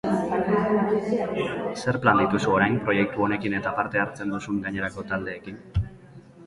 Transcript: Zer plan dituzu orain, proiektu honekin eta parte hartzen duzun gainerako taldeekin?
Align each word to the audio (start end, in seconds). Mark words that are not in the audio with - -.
Zer 0.11 1.99
plan 2.05 2.21
dituzu 2.21 2.55
orain, 2.55 2.81
proiektu 2.89 3.27
honekin 3.27 3.59
eta 3.61 3.75
parte 3.83 4.03
hartzen 4.05 4.35
duzun 4.37 4.63
gainerako 4.67 5.09
taldeekin? 5.13 5.63